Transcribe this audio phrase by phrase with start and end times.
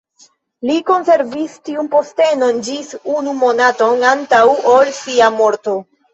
[0.69, 4.43] Li konservis tiun postenon ĝis unu monaton antaŭ
[4.75, 5.79] ol sia morto.